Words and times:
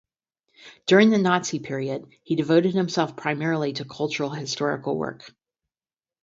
During 0.87 1.11
the 1.11 1.19
Nazi 1.19 1.59
period, 1.59 2.07
he 2.23 2.35
devoted 2.35 2.73
himself 2.73 3.15
primarily 3.15 3.73
to 3.73 3.85
cultural-historical 3.85 4.97
work. 4.97 5.31